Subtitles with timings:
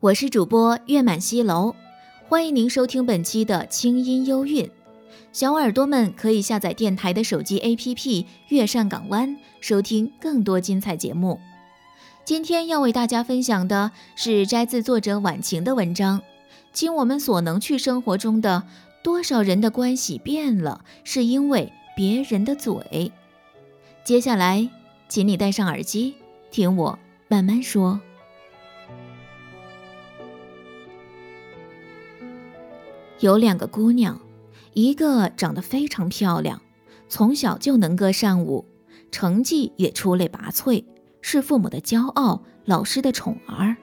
[0.00, 1.74] 我是主播月满西楼，
[2.26, 4.66] 欢迎您收听本期的清音幽韵。
[5.30, 11.38] 小耳朵们可以下载电台的手机 APP“ 月上港湾”，收听更多精彩节目。
[12.24, 16.18] 今天要为大家分享的是摘自作者晚晴的文章，
[16.72, 18.62] 《尽我们所能去生活中的
[19.04, 22.72] 多少人的关系变了，是因为别人的嘴》。
[24.02, 24.66] 接下来，
[25.10, 26.14] 请你戴上耳机，
[26.50, 26.98] 听我
[27.28, 28.00] 慢慢说。
[33.20, 34.18] 有两个姑娘，
[34.72, 36.62] 一个长得非常漂亮，
[37.06, 38.64] 从小就能歌善舞，
[39.12, 40.84] 成绩也出类拔萃，
[41.20, 43.76] 是父母的骄傲，老师的宠儿；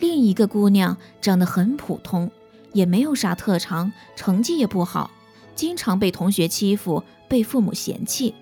[0.00, 2.32] 另一个姑娘长得很普通，
[2.72, 5.12] 也没有啥特长，成绩也不好，
[5.54, 8.34] 经常被同学欺负，被父母嫌弃。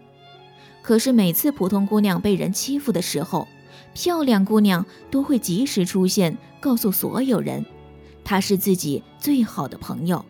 [0.81, 3.47] 可是每次普通姑娘被人欺负的时候，
[3.93, 7.67] 漂亮姑娘都会及时出现，告诉所有人。
[8.25, 10.25] 他是自己最好的朋友，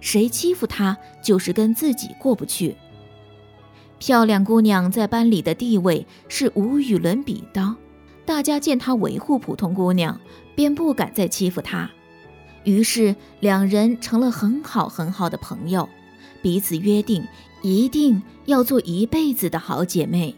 [0.00, 2.76] 谁欺负他就是跟自己过不去。
[3.98, 7.76] 漂亮姑娘在班里的地位是无与伦比的，
[8.26, 10.20] 大家见她维护普通姑娘，
[10.54, 11.90] 便不敢再欺负她。
[12.64, 15.88] 于是两人成了很好很好的朋友，
[16.42, 17.26] 彼此约定
[17.62, 20.34] 一定要做一辈子的好姐妹。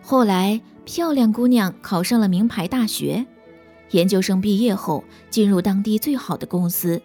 [0.00, 3.26] 后来，漂亮姑娘考上了名牌大学。
[3.90, 7.00] 研究生毕业后，进入当地最好的公司。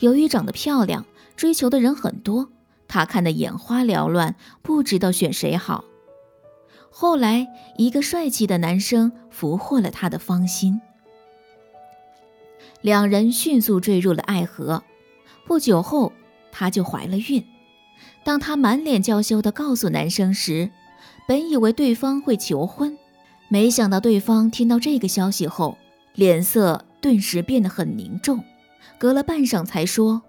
[0.00, 1.04] 由于长得漂亮，
[1.36, 2.48] 追求的人很多，
[2.88, 5.84] 她看得眼花缭乱，不知道选谁好。
[6.90, 10.80] 后来，一个帅气的男生俘获了她的芳心，
[12.80, 14.82] 两人迅速坠入了爱河。
[15.46, 16.12] 不久后，
[16.50, 17.44] 她就怀了孕。
[18.24, 20.70] 当她满脸娇羞地告诉男生时，
[21.28, 22.96] 本以为对方会求婚，
[23.48, 25.76] 没想到对方听到这个消息后。
[26.16, 28.42] 脸色顿时变得很凝重，
[28.96, 30.22] 隔了半晌才说：“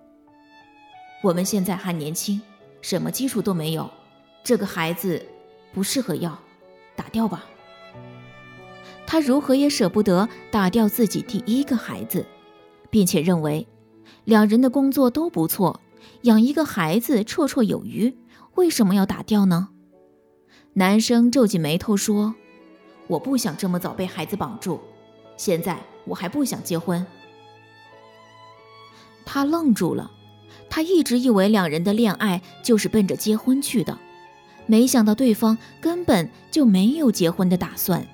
[1.24, 2.42] 我们现在还年轻，
[2.82, 3.90] 什么基础都没有，
[4.44, 5.26] 这个孩子
[5.74, 6.38] 不适合要，
[6.94, 7.46] 打掉吧。”
[9.08, 12.26] 他如何也舍不得打掉自己第一个孩子，
[12.90, 13.66] 并且认为
[14.26, 15.80] 两人的工作都不错，
[16.24, 18.14] 养一个孩子绰绰有余，
[18.56, 19.70] 为什么要打掉呢？
[20.74, 22.36] 男生皱紧眉头说
[23.08, 24.82] ：“我不想这么早被孩子绑住。”
[25.38, 27.06] 现在我还不想结婚。
[29.26, 30.12] 他愣住了，
[30.70, 33.98] 他一直以为两人的恋爱就是奔着结婚去的，
[34.66, 38.08] 没想到对方根本就没有结婚的打算。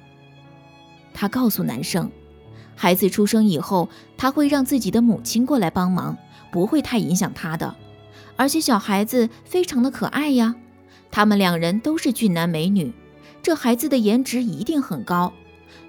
[1.13, 2.12] 他告诉男生，
[2.75, 6.17] 孩子出生以后，他会让自己的母亲过来帮忙，
[6.51, 7.75] 不会太影响他的，
[8.35, 10.56] 而且小孩子非常的可爱呀，
[11.12, 12.91] 他们两人都是俊男美女，
[13.44, 15.31] 这孩子的颜值一定很高。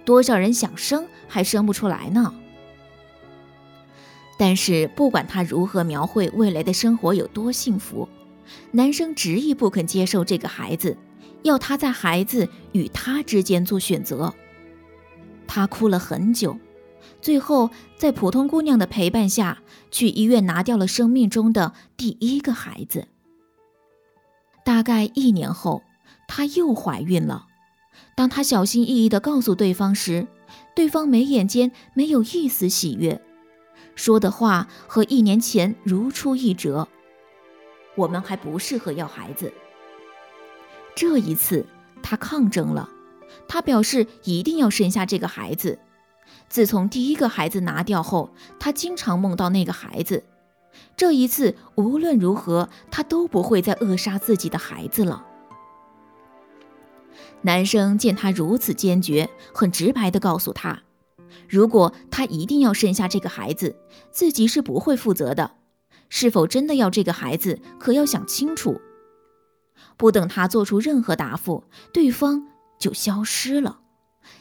[0.05, 2.35] 多少人想生还生不出来呢？
[4.37, 8.09] 但是不管他如何描绘未来的生活有多幸福，
[8.73, 10.97] 男生执意不肯接受这个孩子，
[11.43, 14.35] 要他在孩子与他之间做选择。
[15.47, 16.59] 他哭了很久，
[17.21, 23.07] 最后在普通姑娘的陪伴下去医院拿掉了生命中的第一个孩子。
[24.65, 25.83] 大概一年后，
[26.27, 27.47] 她又怀孕了。
[28.15, 30.27] 当他小心翼翼地告诉对方时，
[30.75, 33.21] 对方眉眼间没有一丝喜悦，
[33.95, 36.89] 说的话和一年前如出一辙。
[37.97, 39.53] 我们还不适合要孩子。
[40.97, 41.67] 这一次，
[42.03, 42.89] 他抗争了，
[43.49, 45.79] 他表示一定要生下这个孩子。
[46.49, 50.25] 自从第一个孩子拿掉后，他经常梦到那个孩子。
[50.97, 55.25] 这一次，无论如何，他都不会再扼杀自己的孩子了。
[57.45, 60.83] 男生见他如此坚决，很直白地告诉他，
[61.47, 63.77] 如果他一定要生下这个孩子，
[64.11, 65.53] 自己是不会负责的。
[66.09, 68.81] 是否真的要这个孩子，可要想清楚。
[69.97, 72.47] 不等他做出任何答复，对方
[72.79, 73.81] 就消失了，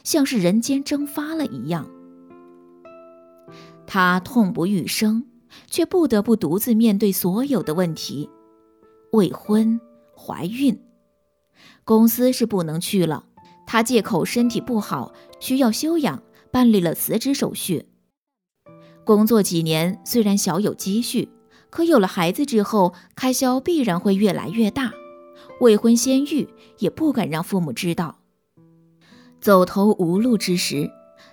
[0.02, 1.90] 像是人间蒸发了一样。
[3.86, 5.26] 她痛不欲生，
[5.68, 8.30] 却不得不独自面对所有的问题：
[9.12, 9.78] 未婚、
[10.16, 10.78] 怀孕。
[11.84, 13.24] 公司是不能去了，
[13.66, 17.86] 她借口身体不好，需要休养，办理了辞职手续。
[19.04, 21.28] 工作几年，虽然小有积蓄，
[21.68, 24.92] 可有了孩子之后，开销必然会越来越大。
[25.60, 28.18] 未婚先育，也不敢让父母知道。
[29.40, 30.90] 走投无路之时，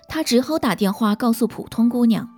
[0.08, 2.28] 他只好打电话告诉普通姑娘。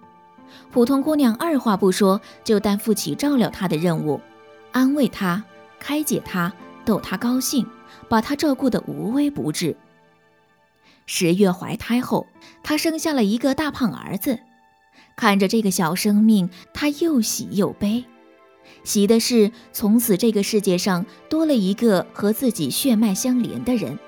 [0.70, 4.20] 普通姑娘二话不说，就担负起照料她的任务，
[4.70, 5.42] 安慰她，
[5.80, 6.52] 开解她，
[6.84, 7.66] 逗她高兴，
[8.08, 9.76] 把她照顾得无微不至。
[11.06, 12.26] 十月怀胎后，
[12.62, 14.38] 她生下了一个大胖儿子。
[15.16, 18.04] 看着这个小生命，她又喜又悲。
[18.82, 23.98] 喜的是，从此这个世界上多了一个和自己血脉相连的人；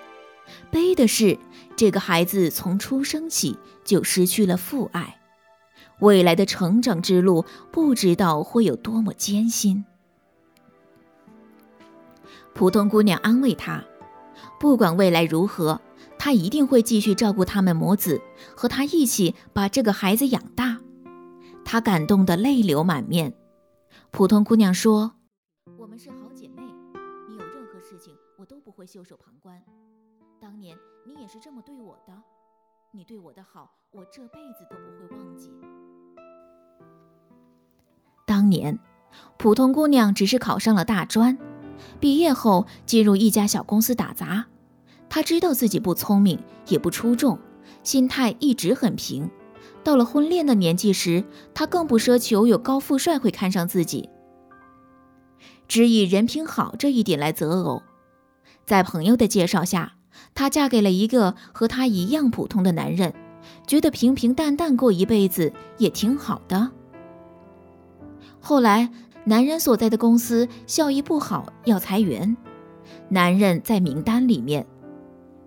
[0.71, 1.39] 悲的是，
[1.77, 5.19] 这个孩子从出生起就失去了父爱，
[6.01, 9.85] 未来的成长之路不知道会有多么艰辛。
[12.57, 13.85] 普通姑娘安慰他
[14.59, 15.79] ：“不管未来如何，
[16.19, 18.23] 她一定会继续照顾他们母子，
[18.57, 20.81] 和他一起把这个孩子养大。”
[21.67, 23.35] 她感动得泪流满面。
[24.11, 25.13] 普通姑娘说
[25.77, 26.63] ：“我们是好姐妹，
[27.29, 29.63] 你有任何事情，我都不会袖手旁观。
[30.41, 32.15] 当年你也是这么对我的，
[32.91, 35.53] 你对我的好，我这辈子都不会忘记。”
[38.25, 38.79] 当年，
[39.37, 41.37] 普通姑娘只是考上了大专，
[42.01, 44.47] 毕业后进入一家小公司打杂。
[45.09, 46.39] 她知道自己不聪明，
[46.69, 47.39] 也不出众，
[47.83, 49.31] 心态一直很平。
[49.85, 51.25] 到了婚恋的年纪时，
[51.55, 54.09] 她更不奢求有高富帅会看上自己，
[55.69, 57.83] 只以人品好这一点来择偶。
[58.65, 59.95] 在朋友的介绍下，
[60.35, 63.15] 她嫁给了一个和她一样普通的男人，
[63.67, 66.73] 觉得平平淡淡过一辈子也挺好的。
[68.41, 68.91] 后来，
[69.29, 72.37] 男人所在的公司效益不好，要裁员，
[73.09, 74.65] 男人在名单里面。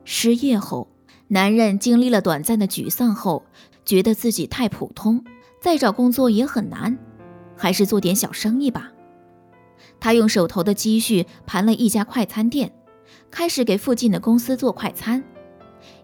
[0.03, 0.89] 失业后，
[1.29, 3.43] 男人经历了短暂的沮丧后。
[3.85, 5.23] 觉得自己太普通，
[5.59, 6.95] 再找工作也很难，
[7.57, 8.91] 还是做点小生意吧。
[9.99, 12.71] 他用手头的积蓄盘了一家快餐店，
[13.31, 15.23] 开始给附近的公司做快餐。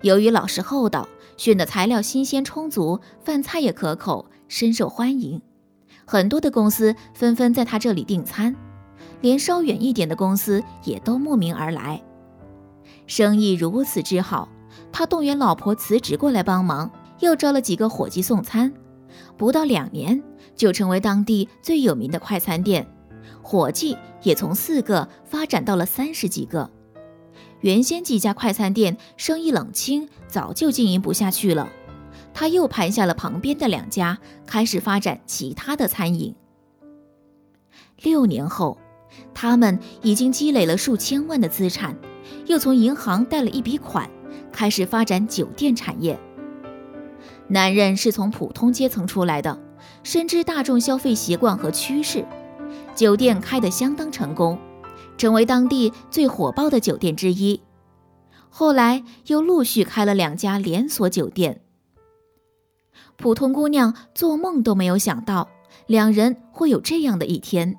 [0.02, 1.08] 由于老实厚道，
[1.38, 5.40] 选的材料新鲜充足，饭菜也可口，深受欢迎。
[6.06, 8.56] 很多的公司纷纷在他这里订餐，
[9.22, 12.02] 连稍远一点的公司也都慕名而来。
[13.08, 14.50] 生意如此之好，
[14.92, 16.92] 他动员老婆辞职过来帮忙。
[17.22, 18.74] 又招了几个伙计送餐，
[19.38, 20.22] 不到两年
[20.54, 22.86] 就成为当地最有名的快餐店，
[23.42, 26.70] 伙计也从四个发展到了三十几个。
[27.62, 31.70] 原先几家快餐店生意冷清，早就经营不下去了。
[32.36, 36.36] 他又盘下了旁边的两家，开始发展其他的餐饮。
[38.04, 38.78] 六年后，
[39.34, 41.98] 他们已经积累了数千万的资产，
[42.46, 44.12] 又从银行贷了一笔款，
[44.52, 46.20] 开始发展酒店产业。
[47.48, 49.58] 男人是从普通阶层出来的，
[50.04, 52.26] 深知大众消费习惯和趋势，
[52.94, 54.60] 酒店开得相当成功，
[55.18, 57.62] 成为当地最火爆的酒店之一。
[58.50, 61.62] 后来又陆续开了两家连锁酒店。
[63.18, 65.50] 普通姑娘做梦都没有想到，
[65.88, 67.76] 两人会有这样的一天。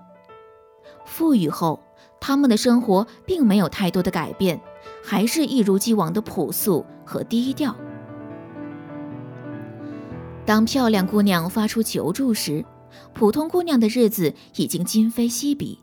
[1.05, 1.83] 富裕后，
[2.21, 4.61] 他们的生活并没有太多的改变，
[5.05, 7.75] 还是一如既往的朴素和低调。
[10.45, 12.65] 当漂亮姑娘发出求助时，
[13.13, 15.81] 普通姑娘的日子已经今非昔比。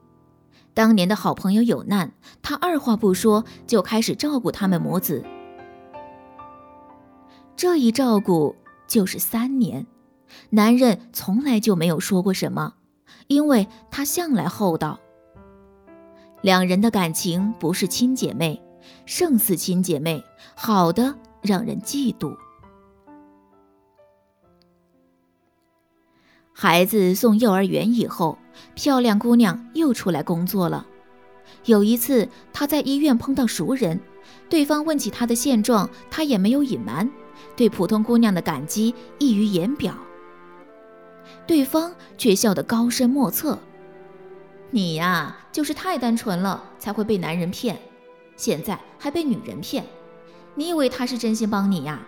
[0.73, 5.23] 当年的好朋友有难，她二话不说就开始照顾他们母子。
[7.55, 8.55] 这一照顾
[8.93, 9.87] 就是三年，
[10.51, 12.75] 男人从来就没有说过什么，
[13.25, 14.99] 因为他向来厚道。
[16.43, 18.61] 两人的感情不是亲姐妹，
[19.07, 20.23] 胜似亲姐妹，
[20.53, 22.37] 好的让人嫉妒。
[26.51, 28.37] 孩子送幼儿园以后，
[28.75, 30.85] 漂亮姑娘又出来工作了。
[31.65, 33.99] 有一次，她在医院碰到熟人，
[34.51, 37.09] 对方问起她的现状，她也没有隐瞒，
[37.55, 39.93] 对普通姑娘的感激溢于言表。
[41.45, 43.59] 对方却笑得高深莫测
[44.71, 47.79] ：“你呀，就是太单纯了，才会被男人骗，
[48.35, 49.85] 现在还被女人骗。
[50.55, 51.99] 你以为他是真心帮你呀？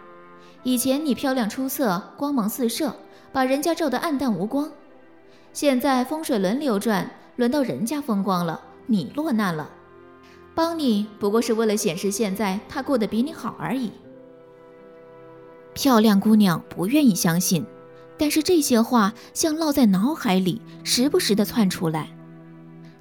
[0.64, 2.96] 以前你漂亮出色，光芒四射。”
[3.34, 4.72] 把人家照得暗淡无光，
[5.52, 9.70] 现在风水轮流转，轮到人家风光了，你落难了。
[10.54, 13.92] 帮你不过是为了显示现在他过得比你好而已。
[15.76, 17.64] 漂亮姑娘不愿意相信，
[18.18, 22.08] 但是这些话像烙在脑海里，时不时的窜出来。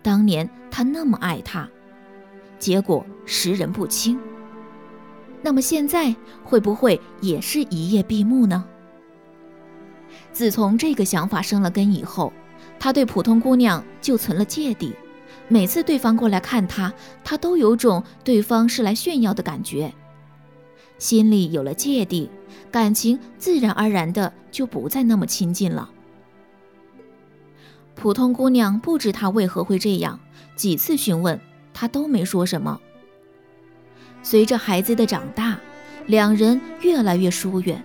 [0.03, 1.67] 当年他那么爱她，
[2.59, 4.19] 结果识人不清。
[5.41, 8.65] 那么现在会不会也是一夜闭目呢？
[10.33, 12.33] 自从这个想法生了根以后，
[12.79, 14.93] 他对普通姑娘就存了芥蒂。
[15.47, 19.95] 每次对方过来看他，他都有种对方是来炫耀的感觉，
[20.99, 22.31] 心里有了芥蒂，
[22.71, 25.91] 感情自然而然的就不再那么亲近了。
[27.95, 30.19] 普通姑娘不知他为何会这样，
[30.57, 31.39] 几次询问
[31.73, 32.81] 他都没说什么。
[34.23, 35.59] 随着孩子的长大，
[36.07, 37.83] 两人越来越疏远，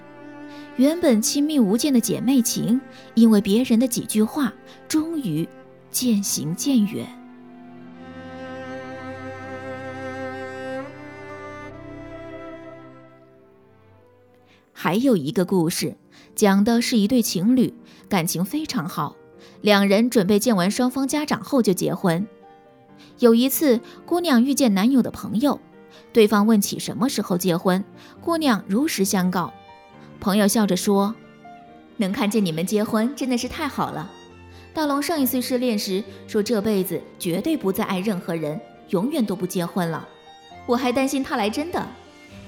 [0.77, 2.79] 原本亲密无间的姐妹情，
[3.13, 4.53] 因为别人的几句话，
[4.87, 5.47] 终于
[5.91, 7.18] 渐行渐远。
[14.81, 15.97] 还有一个故事，
[16.35, 17.73] 讲的是一对情侣，
[18.07, 19.17] 感情非常好，
[19.59, 22.25] 两人准备见完双方家长后就结婚。
[23.17, 25.59] 有一次，姑娘遇见男友的朋友，
[26.13, 27.83] 对方问起什么时候结婚，
[28.21, 29.51] 姑娘如实相告。
[30.21, 31.13] 朋友笑着说
[31.99, 34.09] ：“能看见你们结婚，真的是太好了。
[34.73, 38.57] 大龙上一次失恋时说这辈子绝对不再爱任何人，
[38.91, 40.07] 永远都不结婚了。
[40.65, 41.85] 我还担心他来真的。”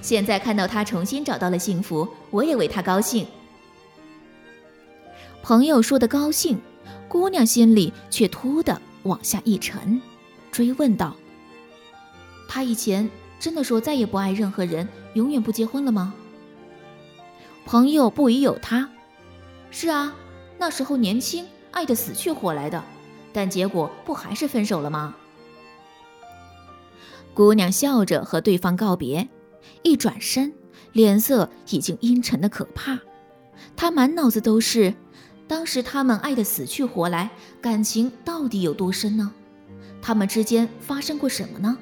[0.01, 3.25] 现在看到他重新找到了幸福，我也为他高兴。
[5.43, 6.59] 朋友说的高兴，
[7.07, 10.01] 姑娘心里却突的往下一沉，
[10.51, 11.15] 追问道
[12.47, 16.13] ：“他以前真的说再也不爱任何人，永远不结婚了吗？”
[17.65, 18.89] 朋友不疑有他
[19.69, 20.13] ：“是啊，
[20.57, 22.83] 那时候年轻，爱得死去活来的，
[23.31, 25.15] 但结果不还是分手了吗？”
[27.33, 29.29] 姑娘笑着和对方告别。
[29.83, 30.53] 一转身，
[30.93, 32.99] 脸色已经阴沉的可怕。
[33.75, 34.93] 他满脑子都是，
[35.47, 37.29] 当时他们爱得死去活来，
[37.61, 39.31] 感情到底有多深呢？
[40.01, 41.77] 他们之间发生过什么呢？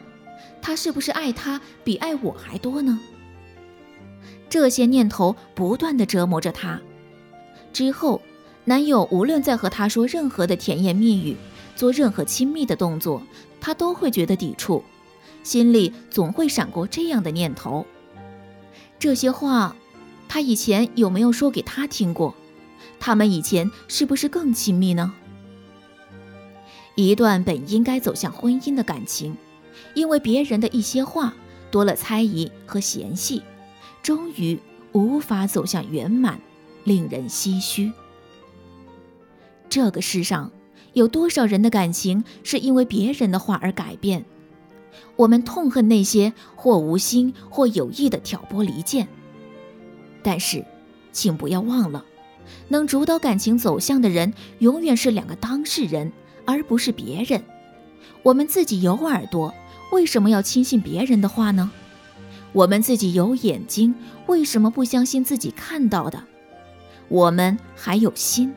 [0.61, 2.99] 他是不是爱他比爱我还多呢？
[4.49, 6.81] 这些念头不断的折磨着他。
[7.71, 8.21] 之后，
[8.65, 11.37] 男友无论在和他说任何的甜言蜜语，
[11.75, 13.21] 做任何亲密的动作，
[13.61, 14.83] 他都会觉得抵触。
[15.43, 17.85] 心里总会闪过这样的念头：
[18.99, 19.75] 这些话，
[20.27, 22.35] 他以前有没有说给他听过？
[22.99, 25.13] 他们以前是不是更亲密呢？
[26.95, 29.37] 一段本应该走向婚姻的感情，
[29.93, 31.33] 因为别人的一些话，
[31.71, 33.41] 多了猜疑和嫌隙，
[34.03, 34.59] 终于
[34.91, 36.41] 无法走向圆满，
[36.83, 37.91] 令人唏嘘。
[39.69, 40.51] 这个世上，
[40.91, 44.25] 有多少人的感情是因为别人的话而改变？
[45.15, 49.07] 我们痛恨那些或无心或有意的挑拨离间，
[50.23, 50.65] 但是，
[51.11, 52.05] 请不要忘了，
[52.69, 56.11] 能主导感情走向的人永远是两个当事人，
[56.45, 57.43] 而不是别人。
[58.23, 59.53] 我们自己有耳朵，
[59.91, 61.71] 为什么要轻信别人的话呢？
[62.51, 63.93] 我们自己有眼睛，
[64.25, 66.23] 为什么不相信自己看到的？
[67.07, 68.53] 我们还有心，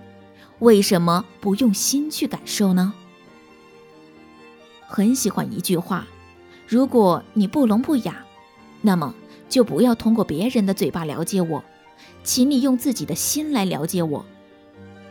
[0.61, 2.95] 为什么不用心去感受呢？
[4.87, 6.07] 很喜欢一句话。
[6.67, 8.25] 如果你不聋不哑，
[8.81, 9.15] 那么
[9.49, 11.63] 就不要通过别人的嘴巴了解我，
[12.25, 14.25] 请你用自己的心来了解我。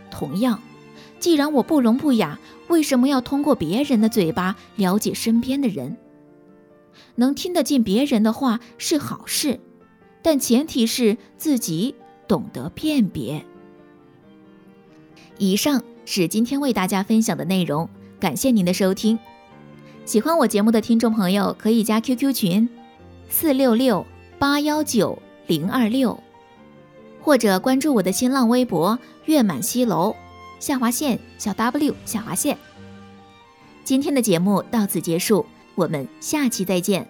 [0.10, 0.60] 同样，
[1.20, 5.98] 既然我不聋不哑，为什么要通过别人的嘴巴了解身边的人？
[7.16, 9.60] 能听得进别人的话是好事，
[10.22, 11.96] 但前提是自己
[12.28, 13.46] 懂得辨别。
[15.38, 17.90] 以上是今天为大家分享的内容，
[18.20, 19.18] 感谢您的收听。
[20.12, 22.68] 喜欢我节目的听众朋友，可以加 QQ 群
[23.30, 24.06] 四六六
[24.38, 26.22] 八幺九零二六，
[27.22, 30.14] 或者关注我的新浪微博“月满西楼
[30.60, 32.58] 下划线小 W 下划线”。
[33.86, 37.08] 今天的节目到此结束，我们下期再见。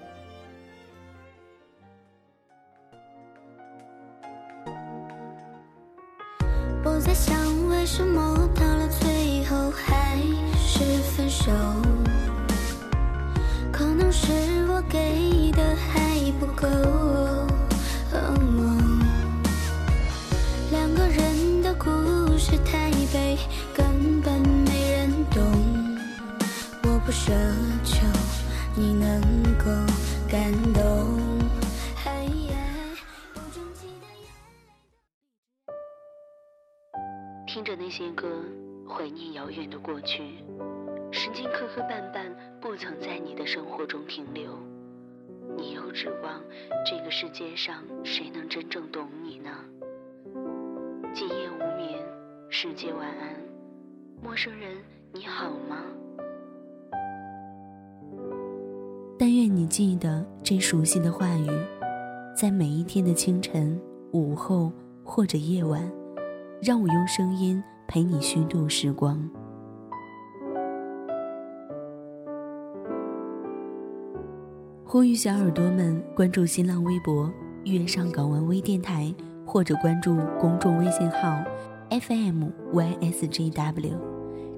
[27.11, 27.33] 不奢
[27.83, 28.07] 求
[28.73, 29.21] 你能
[29.57, 29.65] 够
[30.31, 30.81] 感动。
[37.45, 38.41] 听着那些歌，
[38.87, 40.23] 怀念遥远的过去。
[41.11, 44.57] 时间磕磕绊绊，不曾在你的生活中停留。
[45.57, 46.41] 你又指望
[46.89, 49.49] 这个世界上谁能真正懂你呢？
[51.13, 51.99] 今夜无眠。
[52.49, 53.35] 世界晚安，
[54.23, 54.77] 陌生人
[55.11, 55.83] 你好吗？
[59.21, 61.47] 但愿你记得这熟悉的话语，
[62.35, 63.79] 在每一天的清晨、
[64.13, 64.71] 午后
[65.03, 65.79] 或者夜晚，
[66.59, 69.29] 让我用声音陪你虚度时光。
[74.83, 77.31] 呼吁小耳朵们关注新浪微博
[77.65, 79.13] “月上港湾微电台”，
[79.45, 81.39] 或者关注公众微信号
[81.91, 83.93] “FMYSJW”，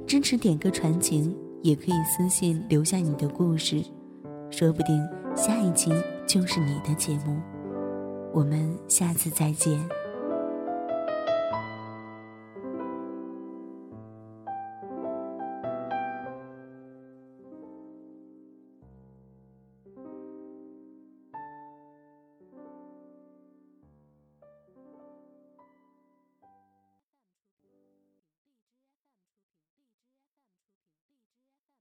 [0.07, 3.83] 支持点歌传情，也可以私信留下你的故事，
[4.55, 5.03] 说不定
[5.35, 5.91] 下一期
[6.27, 7.41] 就是你的节目。
[8.31, 10.02] 我们下次再见。